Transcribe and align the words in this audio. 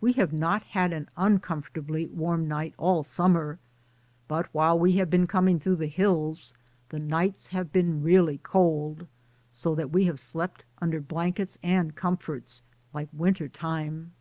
We 0.00 0.14
have 0.14 0.32
not 0.32 0.62
had 0.64 0.90
an 0.94 1.10
uncom 1.18 1.62
fortably 1.62 2.08
warm 2.08 2.48
night 2.48 2.72
all 2.78 3.02
Summer, 3.02 3.58
but 4.26 4.46
while 4.54 4.78
we 4.78 4.92
have 4.92 5.10
been 5.10 5.26
coming 5.26 5.60
through 5.60 5.76
the 5.76 5.86
hills 5.86 6.54
the 6.88 6.98
nights 6.98 7.48
have 7.48 7.70
been 7.70 8.02
really 8.02 8.38
cold, 8.38 9.06
so 9.52 9.74
that 9.74 9.90
we 9.90 10.06
have 10.06 10.18
slept 10.18 10.64
under 10.80 10.98
blankets 10.98 11.58
and 11.62 11.94
comforts, 11.94 12.62
like 12.94 13.10
Win 13.12 13.34
ter 13.34 13.48
time. 13.48 14.12